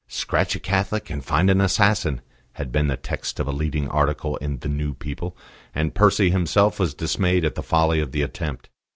[0.07, 2.21] "Scratch a Catholic and find an assassin"
[2.53, 5.37] had been the text of a leading article in the New People,
[5.75, 8.69] and Percy himself was dismayed at the folly of the attempt.